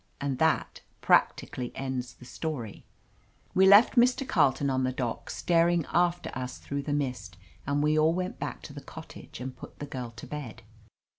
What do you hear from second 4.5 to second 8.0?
on the dock, staring after us through the mist, and we